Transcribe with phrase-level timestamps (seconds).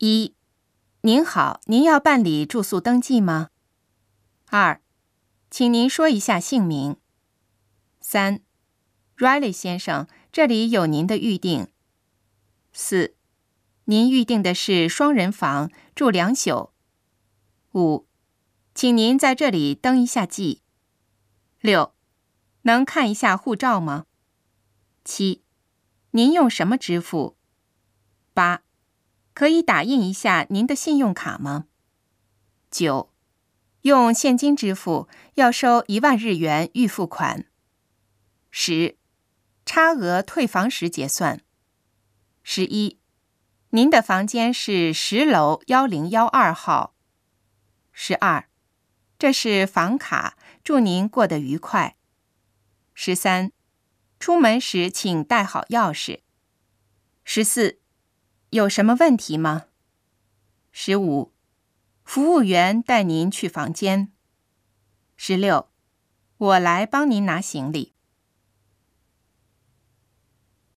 [0.00, 0.36] 一，
[1.00, 3.50] 您好，您要办理住宿登记吗？
[4.46, 4.80] 二，
[5.50, 6.98] 请您说一下姓名。
[8.00, 8.40] 三
[9.16, 11.66] ，Riley 先生，这里有您的预定。
[12.72, 13.16] 四，
[13.86, 16.70] 您预定的是双人房，住两宿。
[17.74, 18.06] 五，
[18.76, 20.62] 请您在这里登一下记。
[21.60, 21.92] 六，
[22.62, 24.06] 能看一下护照吗？
[25.04, 25.42] 七，
[26.12, 27.36] 您用什么支付？
[28.32, 28.62] 八，
[29.38, 31.66] 可以打印一下您的信用卡吗？
[32.72, 33.12] 九，
[33.82, 37.46] 用现金支付，要收一万日元预付款。
[38.50, 38.96] 十，
[39.64, 41.40] 差额退房时结算。
[42.42, 42.98] 十一，
[43.70, 46.96] 您的房间是十楼幺零幺二号。
[47.92, 48.48] 十二，
[49.20, 51.96] 这是房卡，祝您过得愉快。
[52.92, 53.52] 十三，
[54.18, 56.22] 出门时请带好钥匙。
[57.22, 57.77] 十四，
[58.50, 59.66] 有什么问题吗？
[60.72, 61.34] 十五，
[62.02, 64.10] 服务员带您去房间。
[65.18, 65.68] 十六，
[66.38, 67.92] 我来帮您拿行李。